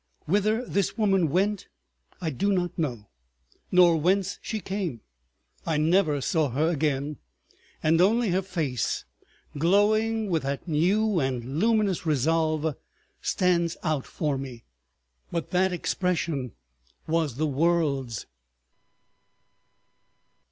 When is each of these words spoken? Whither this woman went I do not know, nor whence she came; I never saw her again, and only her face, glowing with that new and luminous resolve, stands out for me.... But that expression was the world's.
Whither 0.25 0.65
this 0.65 0.97
woman 0.97 1.29
went 1.29 1.67
I 2.19 2.31
do 2.31 2.51
not 2.51 2.75
know, 2.75 3.09
nor 3.71 3.97
whence 3.97 4.39
she 4.41 4.59
came; 4.59 5.01
I 5.63 5.77
never 5.77 6.21
saw 6.21 6.49
her 6.49 6.69
again, 6.71 7.17
and 7.83 8.01
only 8.01 8.29
her 8.31 8.41
face, 8.41 9.05
glowing 9.59 10.27
with 10.31 10.41
that 10.41 10.67
new 10.67 11.19
and 11.19 11.59
luminous 11.59 12.03
resolve, 12.03 12.75
stands 13.21 13.77
out 13.83 14.07
for 14.07 14.39
me.... 14.39 14.63
But 15.31 15.51
that 15.51 15.71
expression 15.71 16.53
was 17.05 17.35
the 17.35 17.45
world's. 17.45 18.25